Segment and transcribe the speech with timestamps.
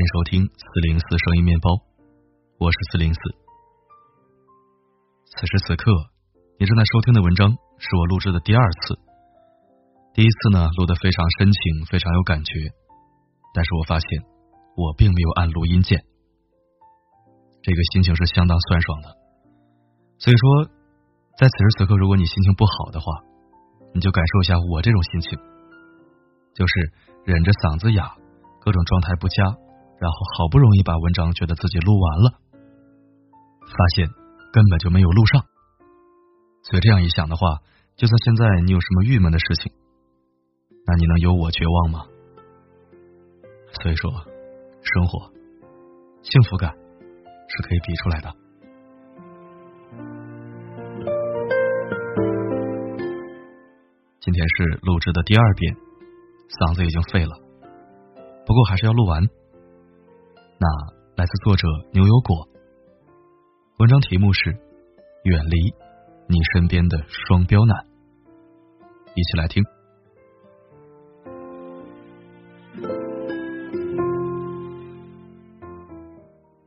[0.00, 1.76] 欢迎收听四零四声音面包，
[2.56, 3.20] 我是四零四。
[5.28, 5.92] 此时此刻，
[6.58, 8.96] 你正在收听的文章是我录制的第二次。
[10.14, 12.72] 第一次呢，录的非常深情，非常有感觉，
[13.52, 14.24] 但是我发现
[14.74, 16.02] 我并没有按录音键，
[17.60, 19.12] 这个心情是相当酸爽的。
[20.16, 20.64] 所以说，
[21.36, 23.20] 在此时此刻，如果你心情不好的话，
[23.92, 25.38] 你就感受一下我这种心情，
[26.54, 26.72] 就是
[27.26, 28.16] 忍着嗓子哑，
[28.64, 29.44] 各种状态不佳，
[30.00, 32.32] 然后好不容易把文章觉得自己录完了，
[33.60, 34.08] 发现
[34.50, 35.44] 根本就没有录上。
[36.62, 37.58] 所以这样一想的话，
[37.96, 39.70] 就算现在你有什么郁闷的事情，
[40.86, 42.06] 那你能有我绝望吗？
[43.82, 44.10] 所以说，
[44.82, 45.30] 生活
[46.22, 48.34] 幸福感是可以比出来的。
[54.20, 55.76] 今天是录制的第二遍，
[56.48, 57.32] 嗓子已经废了，
[58.46, 59.22] 不过还是要录完。
[60.62, 60.68] 那
[61.16, 62.46] 来自作者牛油果，
[63.78, 64.52] 文章题目是
[65.24, 65.56] 《远离
[66.28, 67.78] 你身边的双标男》，
[69.14, 69.64] 一起来听。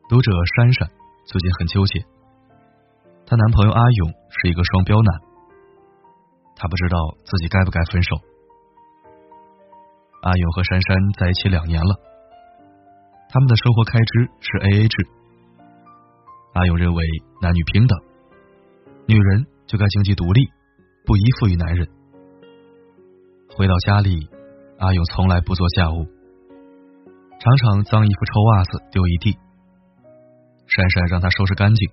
[0.09, 0.89] 读者珊珊
[1.28, 2.00] 最近很纠结，
[3.28, 4.09] 她男朋友阿勇
[4.41, 5.22] 是一个双标男。
[6.55, 8.16] 他不知道自己该不该分手。
[10.23, 12.00] 阿勇和珊珊在一起两年了，
[13.33, 15.07] 他们的生活开支是 A A 制。
[16.53, 17.03] 阿勇认为
[17.41, 17.97] 男女平等，
[19.07, 20.45] 女人就该经济独立，
[21.03, 21.89] 不依附于男人。
[23.57, 24.29] 回到家里，
[24.77, 26.05] 阿勇从来不做家务，
[27.39, 29.35] 常常脏衣服、臭袜子丢一地。
[30.67, 31.89] 珊珊让他收拾干净，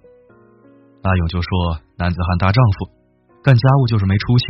[1.00, 2.92] 阿勇就说：“男子汉大丈夫。”
[3.42, 4.44] 干家务就是没出息，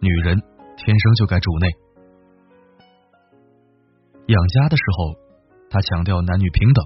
[0.00, 0.36] 女人
[0.76, 1.68] 天生就该主内。
[4.26, 5.29] 养家的时候，
[5.70, 6.82] 他强调男女平等；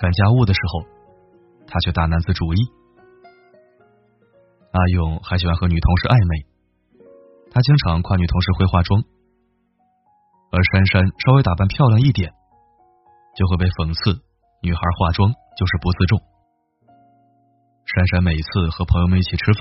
[0.00, 0.80] 干家务的时候，
[1.68, 2.58] 他却大男子主义。
[4.72, 6.48] 阿勇还喜欢和女同事暧昧，
[7.52, 9.04] 他经常夸女同事会化妆，
[10.50, 12.32] 而珊珊稍微打扮漂亮一点，
[13.36, 14.24] 就会被讽刺
[14.62, 16.18] 女孩化妆就是不自重。
[17.84, 19.60] 珊珊每次和朋友们一起吃饭，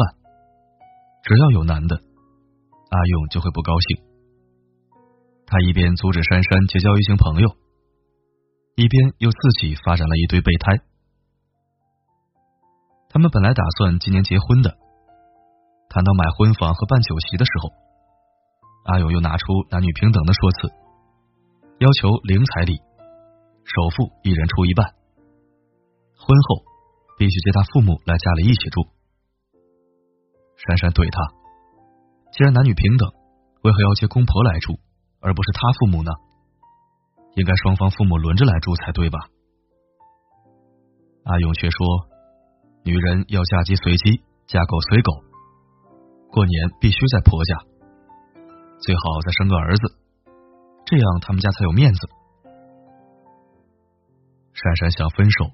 [1.22, 4.08] 只要有男的，阿勇就会不高兴。
[5.46, 7.54] 他一边阻止珊珊结交异性朋友，
[8.76, 10.82] 一边又自己发展了一堆备胎。
[13.10, 14.78] 他们本来打算今年结婚的，
[15.90, 17.70] 谈到买婚房和办酒席的时候，
[18.86, 20.74] 阿勇又拿出男女平等的说辞，
[21.80, 22.82] 要求零彩礼，
[23.64, 24.94] 首付一人出一半，
[26.18, 26.74] 婚后。
[27.16, 28.82] 必须接他父母来家里一起住。
[30.58, 31.22] 珊珊怼他
[32.34, 33.08] ：“既然男女平等，
[33.62, 34.80] 为何要接公婆来住，
[35.22, 36.12] 而不是他父母呢？
[37.36, 39.20] 应该双方父母轮着来住才对吧？”
[41.26, 42.08] 阿勇却说
[42.84, 45.12] ：“女人要嫁鸡随鸡，嫁狗随狗，
[46.30, 47.58] 过年必须在婆家，
[48.80, 49.96] 最好再生个儿子，
[50.86, 52.00] 这样他们家才有面子。”
[54.54, 55.52] 珊珊想分手。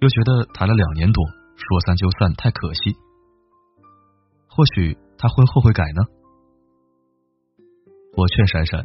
[0.00, 1.24] 又觉得谈了两年多，
[1.54, 2.96] 说散就散太可惜。
[4.48, 6.02] 或许他婚后会改呢。
[8.16, 8.84] 我劝珊珊，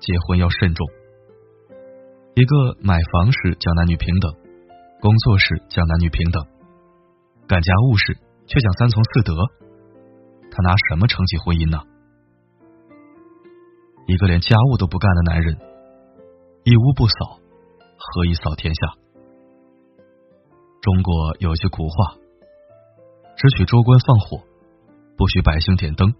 [0.00, 0.84] 结婚要慎重。
[2.38, 4.32] 一个买房时讲男女平等，
[5.00, 6.46] 工作时讲男女平等，
[7.48, 8.14] 干家务时
[8.46, 9.34] 却讲三从四德，
[10.48, 11.82] 他拿什么撑起婚姻呢？
[14.06, 15.58] 一个连家务都不干的男人，
[16.62, 17.40] 一屋不扫，
[17.98, 18.86] 何以扫天下？
[20.80, 22.14] 中国有句古话
[23.36, 24.38] ：“只许州官放火，
[25.16, 26.14] 不许百姓点灯。”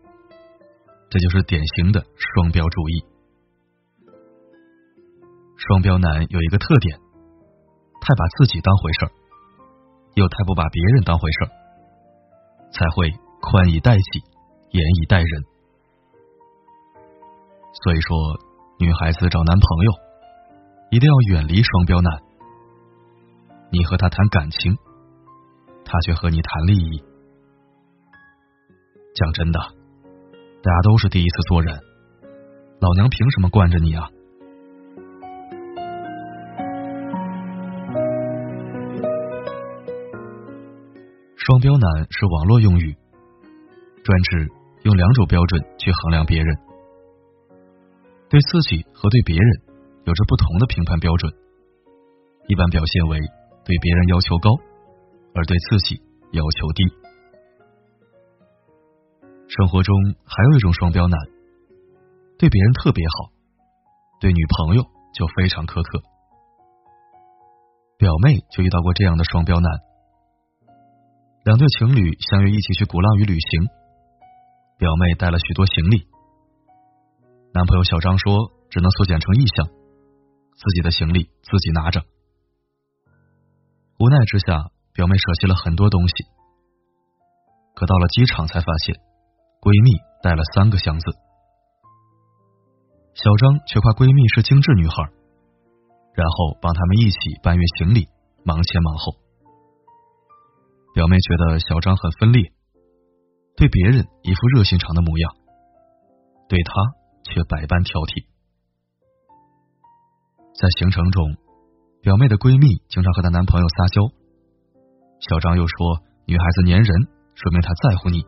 [1.11, 3.05] 这就是典型的双标主义。
[5.59, 6.97] 双标男有一个特点，
[8.01, 9.11] 太把自己当回事儿，
[10.15, 11.51] 又太不把别人当回事儿，
[12.71, 13.11] 才会
[13.41, 14.23] 宽以待己，
[14.71, 15.45] 严以待人。
[17.83, 18.17] 所以说，
[18.79, 19.93] 女孩子找男朋友
[20.93, 22.23] 一定要远离双标男。
[23.71, 24.79] 你和他谈感情，
[25.85, 27.03] 他却和你谈利益。
[29.13, 29.59] 讲真的，
[30.63, 31.77] 大家都是第一次做人，
[32.81, 34.09] 老娘凭什么惯着你啊？
[41.49, 42.95] 双标男是网络用语，
[44.05, 44.53] 专指
[44.83, 46.55] 用两种标准去衡量别人，
[48.29, 49.63] 对自己和对别人
[50.05, 51.33] 有着不同的评判标准，
[52.49, 53.19] 一般表现为。
[53.65, 54.51] 对别人要求高，
[55.35, 56.03] 而对自己
[56.33, 56.85] 要求低。
[59.49, 59.95] 生活中
[60.25, 61.19] 还有一种双标男，
[62.39, 63.33] 对别人特别好，
[64.21, 64.83] 对女朋友
[65.15, 66.03] 就非常苛刻。
[67.97, 69.71] 表妹就遇到过这样的双标男，
[71.49, 73.69] 两对情侣相约一起去鼓浪屿旅行，
[74.77, 76.07] 表妹带了许多行李，
[77.55, 82.05] 男朋友小张说只能缩减成一箱，自己的行李自己拿着。
[83.99, 86.27] 无奈之下，表妹舍弃了很多东西，
[87.75, 88.97] 可到了机场才发现，
[89.63, 91.07] 闺蜜带了三个箱子，
[93.15, 94.97] 小张却夸闺蜜是精致女孩。
[96.13, 98.07] 然后帮他们一起搬运行李，
[98.45, 99.17] 忙前忙后。
[100.99, 102.51] 表妹觉得小张很分裂，
[103.55, 105.31] 对别人一副热心肠的模样，
[106.49, 106.73] 对他
[107.23, 108.27] 却百般挑剔。
[110.59, 111.39] 在行程中，
[112.03, 114.11] 表妹的闺蜜经常和她男朋友撒娇，
[115.23, 116.91] 小张又说女孩子粘人，
[117.39, 118.27] 说明她在乎你。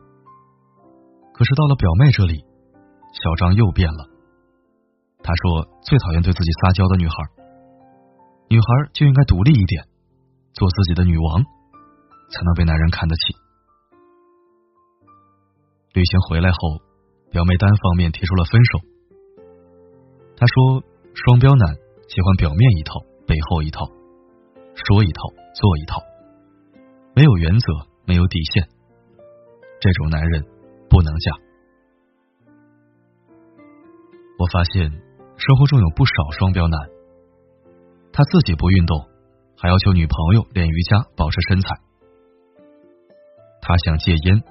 [1.35, 2.47] 可是到了表妹这里，
[3.19, 4.07] 小张又变了。
[5.27, 7.15] 他说最讨厌对自己撒娇的女孩。
[8.47, 9.91] 女孩就应该独立一点，
[10.55, 11.43] 做自己的女王，
[12.31, 13.37] 才能被男人看得起。
[15.93, 16.57] 旅行回来后，
[17.31, 18.79] 表妹单方面提出了分手。
[20.37, 20.83] 她说
[21.13, 21.75] ：“双标男
[22.09, 23.87] 喜欢表面一套，背后一套，
[24.75, 26.03] 说一套做一套，
[27.15, 27.67] 没有原则，
[28.07, 28.67] 没有底线，
[29.81, 30.47] 这种男人
[30.89, 31.33] 不能嫁。”
[34.39, 34.91] 我发现
[35.37, 36.81] 生活中有不少双标男。
[38.13, 39.09] 他自己不运动，
[39.57, 41.77] 还要求女朋友练瑜伽保持身材。
[43.71, 44.43] 他想戒烟，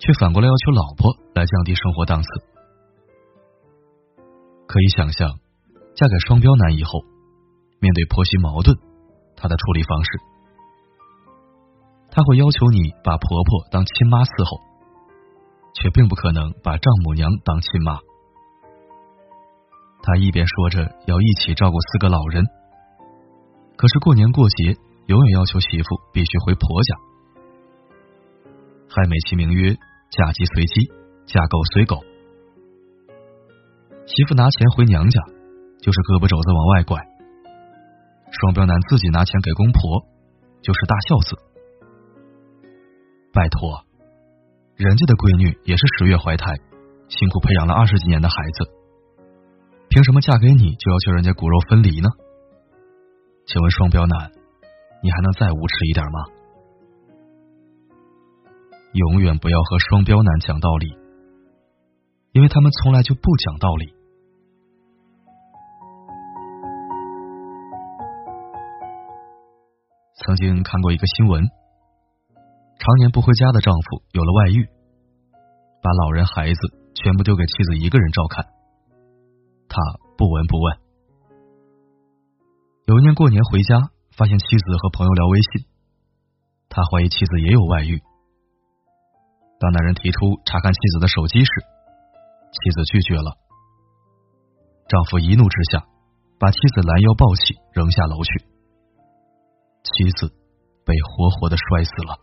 [0.00, 2.28] 却反过来要求老婆来降低生活档次。
[4.66, 5.38] 可以想象，
[5.94, 6.98] 嫁给双标男以后，
[7.78, 8.76] 面对婆媳矛盾，
[9.36, 10.10] 他的处理方式，
[12.10, 14.58] 他会要求你把婆婆当亲妈伺候，
[15.72, 18.00] 却并不可能把丈母娘当亲妈。
[20.02, 22.42] 他一边说着要一起照顾四个老人。
[23.76, 24.74] 可是过年过节，
[25.06, 26.96] 永远要求媳妇必须回婆家，
[28.90, 29.72] 还美其名曰
[30.10, 30.90] 嫁鸡随鸡，
[31.24, 32.02] 嫁狗随狗。
[34.04, 35.22] 媳妇拿钱回娘家，
[35.78, 36.98] 就是胳膊肘子往外拐；
[38.34, 40.02] 双标男自己拿钱给公婆，
[40.60, 41.38] 就是大孝子。
[43.32, 43.86] 拜托，
[44.74, 46.50] 人家的闺女也是十月怀胎，
[47.06, 48.66] 辛苦培养了二十几年的孩子，
[49.86, 52.10] 凭什么嫁给你就要求人家骨肉分离呢？
[53.46, 54.34] 请问双标男，
[54.98, 56.39] 你还能再无耻一点吗？
[58.92, 60.88] 永远不要和双标男讲道理，
[62.32, 63.94] 因为他们从来就不讲道理。
[70.16, 71.44] 曾经看过一个新闻，
[72.80, 74.66] 常年不回家的丈夫有了外遇，
[75.80, 76.60] 把老人孩子
[76.94, 78.44] 全部丢给妻子一个人照看，
[79.68, 79.80] 他
[80.18, 80.76] 不闻不问。
[82.86, 83.76] 有一年过年回家，
[84.16, 85.66] 发现妻子和朋友聊微信，
[86.68, 88.02] 他怀疑妻子也有外遇。
[89.60, 91.50] 当男人提出查看妻子的手机时，
[92.50, 93.36] 妻子拒绝了。
[94.88, 95.86] 丈夫一怒之下，
[96.40, 98.30] 把妻子拦腰抱起，扔下楼去。
[99.84, 100.32] 妻子
[100.84, 102.16] 被活活的摔死了。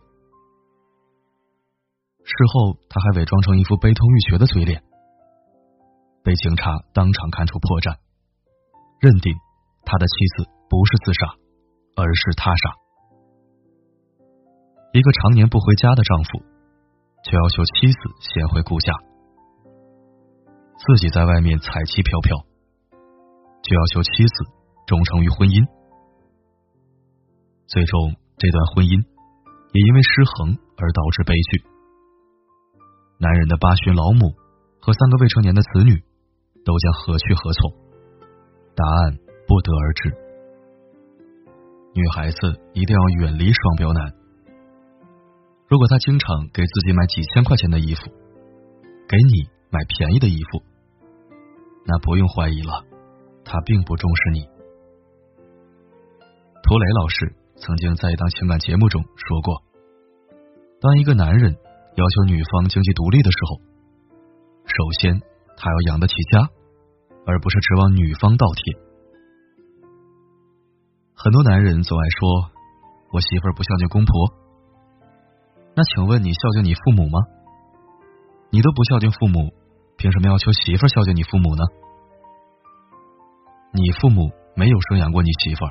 [2.24, 4.82] 事后，他还伪装成一副悲痛欲绝的嘴脸，
[6.22, 7.96] 被警察当场看出破绽，
[9.00, 9.32] 认定
[9.84, 10.50] 他的妻子。
[10.70, 11.32] 不是自杀，
[11.96, 12.76] 而是他杀。
[14.92, 16.44] 一个常年不回家的丈夫，
[17.28, 18.90] 却要求妻子先回顾家，
[20.80, 22.38] 自己在外面彩旗飘飘，
[23.60, 24.32] 就要求妻子
[24.86, 25.60] 忠诚于婚姻。
[27.66, 31.68] 最终，这段婚姻也因为失衡而导致悲剧。
[33.20, 34.32] 男人的八旬老母
[34.80, 36.00] 和三个未成年的子女
[36.64, 37.76] 都将何去何从？
[38.72, 40.16] 答案不得而知。
[41.92, 44.16] 女孩子一定要远离双标男。
[45.68, 48.08] 如果他经常给自己买几千块钱的衣服，
[49.06, 50.62] 给你买便宜的衣服，
[51.84, 52.86] 那不用怀疑了，
[53.44, 54.48] 他并不重视你。
[56.62, 59.62] 涂磊老师曾经在一档情感节目中说过，
[60.80, 61.52] 当一个男人
[61.96, 63.60] 要求女方经济独立的时候，
[64.64, 65.20] 首先
[65.58, 66.48] 他要养得起家，
[67.26, 68.74] 而不是指望女方倒贴。
[71.12, 72.50] 很多男人总爱说
[73.12, 74.32] ：“我媳妇儿不孝敬公婆。”
[75.78, 77.20] 那请问你孝敬你父母吗？
[78.50, 79.54] 你都不孝敬父母，
[79.96, 81.62] 凭什么要求媳妇孝敬你父母呢？
[83.72, 85.70] 你父母没有生养过你媳妇儿，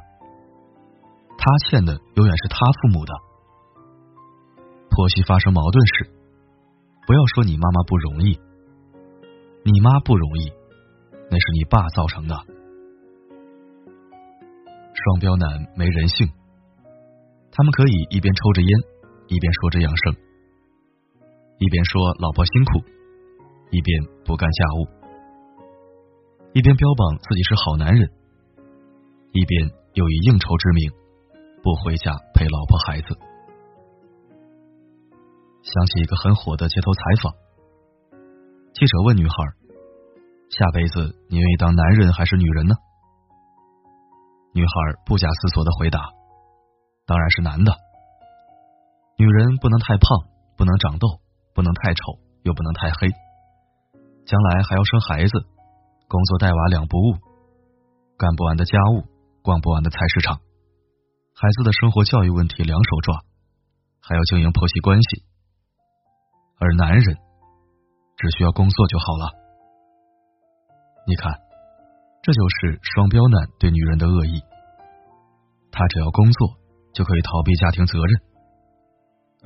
[1.38, 3.12] 他欠的永远是他父母的。
[4.90, 6.10] 婆媳发生矛盾时，
[7.06, 8.40] 不要说你妈妈不容易，
[9.66, 10.54] 你妈不容易，
[11.30, 12.36] 那是你爸造成的。
[14.94, 16.30] 双标男没人性，
[17.52, 18.70] 他们可以一边抽着烟，
[19.28, 20.16] 一边说着养生，
[21.60, 22.80] 一边说老婆辛苦，
[23.72, 24.88] 一边不干家务，
[26.54, 28.10] 一边标榜自己是好男人，
[29.34, 30.92] 一边又以应酬之名
[31.62, 33.08] 不回家陪老婆孩子。
[35.62, 37.34] 想起一个很火的街头采访，
[38.74, 39.36] 记者问女孩
[40.50, 42.76] ：“下辈子你愿意当男人还是女人呢？”
[44.56, 44.72] 女孩
[45.06, 46.00] 不假思索的回答
[47.06, 47.87] ：“当然是男的。
[49.18, 51.08] 女人不能太胖，不能长痘，
[51.56, 52.02] 不能太丑，
[52.44, 53.10] 又不能太黑。
[54.26, 55.32] 将来还要生孩子，
[56.08, 57.18] 工作带娃两不误，
[58.18, 59.06] 干不完的家务，
[59.42, 60.38] 逛不完的菜市场，
[61.34, 63.24] 孩子的生活教育问题两手抓，
[64.02, 65.24] 还要经营婆媳关系。
[66.60, 67.18] 而男人
[68.18, 69.32] 只需要工作就好了。
[71.08, 71.42] 你看。”
[72.24, 74.44] 这就是双标男对女人的恶意。
[75.72, 76.58] 他只要工作
[76.94, 78.22] 就可以逃避家庭责任，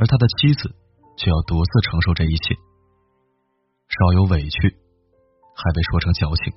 [0.01, 0.73] 而他的妻子
[1.15, 2.55] 却要独自承受这一切，
[3.87, 4.75] 稍有委屈
[5.53, 6.51] 还被说成矫情。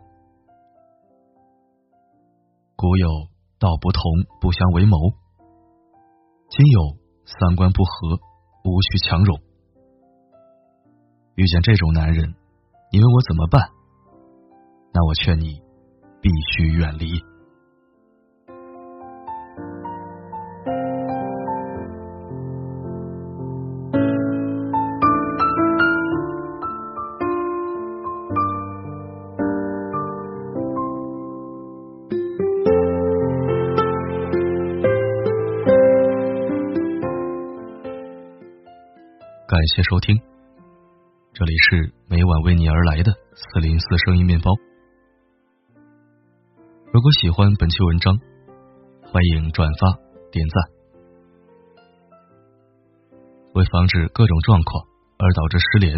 [2.75, 3.07] 古有
[3.59, 4.01] 道不同
[4.41, 4.97] 不相为谋，
[6.49, 6.97] 今有
[7.27, 8.17] 三观不合
[8.65, 9.39] 无需强融。
[11.35, 12.35] 遇见这种男人，
[12.91, 13.69] 你问我怎么办？
[14.95, 15.63] 那我劝你。
[16.25, 17.21] 必须远离。
[39.64, 40.21] 感谢收听，
[41.33, 44.52] 这里是每晚为你而来的四零四声音面包。
[46.92, 48.12] 如果喜欢本期文章，
[49.09, 49.97] 欢迎转发
[50.30, 50.54] 点赞。
[53.54, 54.85] 为防止各种状况
[55.16, 55.97] 而导致失联，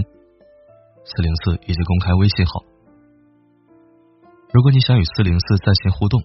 [1.02, 2.62] 四零四已经公开微信号。
[4.54, 6.22] 如果你想与四零四在线互动，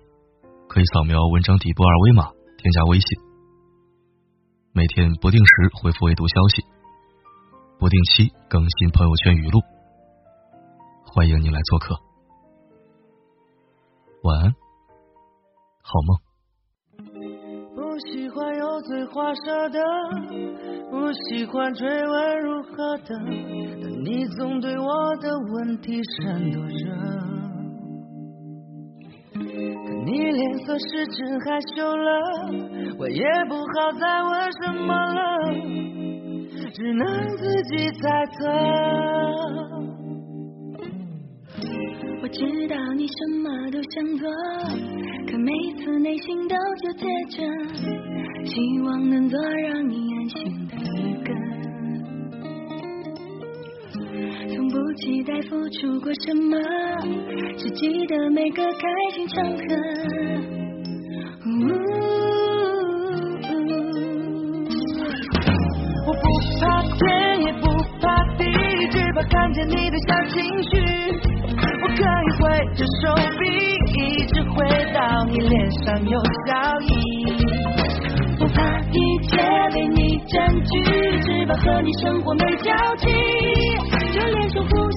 [0.70, 2.30] 可以扫描文章底部二维码
[2.60, 3.08] 添加微信。
[4.74, 6.64] 每天不定时回复未读消息，
[7.82, 9.60] 不定期更新朋友圈语录。
[11.04, 11.96] 欢迎你来做客。
[14.22, 14.54] 晚安。
[15.82, 16.20] 好梦。
[17.74, 19.80] 不喜欢油嘴滑舌的，
[20.92, 23.16] 不喜欢追问如何的，
[23.82, 26.86] 但你总对我的问题闪躲着。
[29.34, 29.40] 可
[30.06, 32.12] 你脸色失真害羞了，
[33.00, 35.20] 我也不好再问什么了，
[36.74, 38.48] 只能自己猜测。
[42.22, 43.14] 我知道你什
[43.44, 44.30] 么都想做，
[45.30, 47.44] 可每次内心都纠结着，
[48.46, 51.30] 希望能做让你安心的一个。
[54.56, 56.58] 从不期待付出过什么，
[57.58, 59.66] 只记得每个开心场合。
[69.66, 70.72] 你的小情绪。
[71.84, 72.42] 我可以挥
[72.76, 73.04] 着手
[73.40, 73.42] 臂，
[73.94, 74.56] 一直挥
[74.94, 76.50] 到你脸上有笑
[76.82, 76.90] 意。
[78.38, 79.38] 不怕一切
[79.74, 80.84] 被你占据，
[81.22, 83.08] 只怕和你生活没交集，
[84.14, 84.91] 就连守护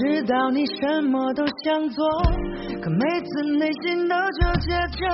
[0.00, 2.08] 知道你什么都想做，
[2.80, 5.06] 可每次内心都纠结着。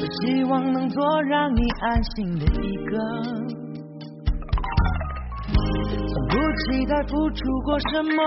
[0.22, 2.96] 希望能做让你安心的一个，
[6.08, 8.22] 从不期待付出过什么，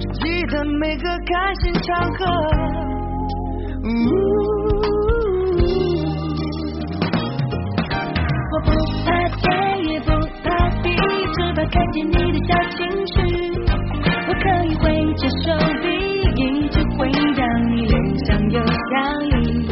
[0.00, 2.24] 只记得每个开心场合。
[3.84, 3.88] 呜
[8.52, 8.68] 我不
[9.04, 10.10] 怕天也不
[10.42, 10.48] 怕
[10.82, 10.84] 地，
[11.36, 12.50] 只怕看见你的笑。
[15.10, 15.50] 一只手
[15.82, 15.86] 臂，
[16.40, 17.42] 一直会让
[17.74, 17.94] 你脸
[18.26, 18.72] 上有笑
[19.22, 19.66] 意。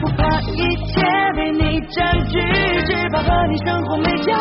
[0.00, 1.04] 不怕一切
[1.36, 2.40] 被你占据，
[2.86, 4.32] 只怕和你生活没交